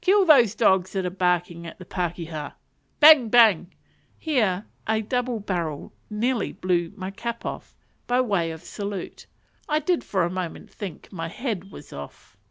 [0.03, 2.51] kill those dogs that are barking at the pakeha!"
[2.99, 3.29] Bang!
[3.29, 3.71] bang!
[4.17, 7.75] Here a double barrel nearly blew my cap off,
[8.07, 9.27] by way of salute:
[9.69, 12.35] I did for a moment think my head was off.